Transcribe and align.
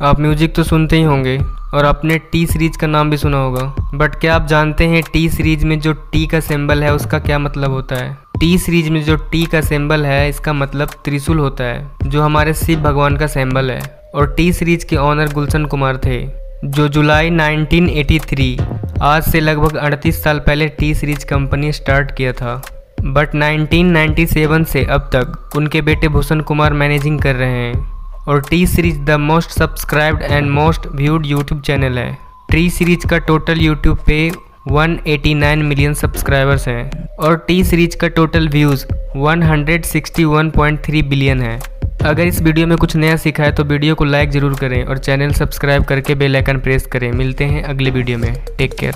आप 0.00 0.20
म्यूज़िक 0.20 0.54
तो 0.54 0.62
सुनते 0.62 0.96
ही 0.96 1.02
होंगे, 1.02 1.38
और 1.74 1.84
आपने 1.84 2.18
टी 2.18 2.46
सीरीज़ 2.46 2.78
का 2.78 2.86
नाम 2.86 3.10
भी 3.10 3.16
सुना 3.16 3.38
होगा। 3.38 3.62
बट 3.94 4.14
क्या 4.14 4.34
आप 4.34 4.46
जानते 4.46 4.86
हैं 4.86 5.02
टी 5.12 5.28
सीरीज़ 5.28 5.66
में 5.66 5.80
जो 5.80 5.92
टी 5.92 6.26
का 6.26 6.40
सिंबल 6.40 6.82
है, 6.82 6.94
उसका 6.94 7.18
क्या 7.18 7.38
मतलब 7.38 7.70
होता 7.70 7.96
है? 7.96 8.16
टी 8.40 8.58
सीरीज़ 8.58 8.90
में 8.90 9.02
जो 9.04 9.16
टी 9.16 9.44
का 9.46 9.60
सिंबल 9.60 10.06
है, 10.06 10.28
इसका 10.28 10.52
मतलब 10.52 10.90
त्रिशूल 11.04 11.38
होता 11.38 11.64
है, 11.64 11.90
जो 12.04 12.22
हमारे 12.22 12.54
शिव 12.54 12.80
भगवान 12.80 13.16
का 13.16 13.26
सिंबल 13.26 13.70
है। 13.70 13.80
और 14.14 14.34
टी 14.36 14.52
सीरीज़ 14.52 14.86
के 14.86 14.96
ऑनर 14.96 15.32
गुलशन 15.32 15.64
कुमार 15.64 15.96
थे, 15.96 16.20
जो 16.64 16.88
जुलाई 16.88 17.30
1983 17.30 18.58
आज 19.02 19.22
से 19.22 19.40
लगभग 19.40 19.76
38 19.76 20.22
साल 20.22 20.38
पहले 20.38 20.68
टी 20.68 20.94
सीरीज़ 20.94 21.26
कंपनी 21.26 21.72
स्टार्ट 21.72 22.16
किया 22.16 22.32
था। 22.32 22.62
बट 23.02 23.34
1997 23.34 24.64
से 24.64 24.84
अब 24.84 25.10
तक, 25.14 25.56
उनके 25.56 25.82
बेटे 25.82 26.08
भूषण 26.08 26.40
कुमार 26.40 26.72
मैनेजिंग 26.72 27.20
कर 27.20 27.34
रहे 27.34 27.50
हैं। 27.50 27.91
और 28.28 28.40
T 28.50 28.66
series 28.66 28.98
the 29.00 29.10
most 29.20 29.50
subscribed 29.50 30.22
and 30.22 30.50
most 30.50 30.86
viewed 30.94 31.26
YouTube 31.26 31.60
channel 31.62 31.98
है। 31.98 32.12
टी 32.50 32.68
सीरीज़ 32.70 33.06
का 33.06 33.18
टोटल 33.20 33.60
यूट्यूब 33.60 33.98
पे 34.06 34.30
189 34.70 35.62
मिलियन 35.62 35.94
सब्सक्राइबर्स 35.94 36.66
हैं 36.68 37.08
और 37.18 37.36
टी 37.48 37.62
सीरीज़ 37.64 37.96
का 37.96 38.08
टोटल 38.10 38.48
व्यूज़ 38.48 38.84
161.3 39.16 41.02
बिलियन 41.08 41.42
है। 41.42 41.58
अगर 42.04 42.22
इस 42.22 42.40
वीडियो 42.42 42.66
में 42.66 42.76
कुछ 42.78 42.96
नया 42.96 43.16
सीखा 43.16 43.44
है 43.44 43.52
तो 43.52 43.64
वीडियो 43.64 43.94
को 43.94 44.04
लाइक 44.04 44.30
ज़रूर 44.30 44.54
करें 44.60 44.84
और 44.84 44.98
चैनल 44.98 45.32
सब्सक्राइब 45.32 45.84
करके 45.84 46.14
बेल 46.14 46.36
आइकन 46.36 46.58
प्रेस 46.60 46.86
करें। 46.92 47.10
मिलते 47.12 47.44
हैं 47.44 47.62
अगले 47.64 47.90
वीडियो 47.90 48.18
में। 48.18 48.32
Take 48.58 48.74
care 48.80 48.94